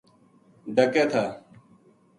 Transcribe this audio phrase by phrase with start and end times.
[0.75, 1.25] ڈَکے تھا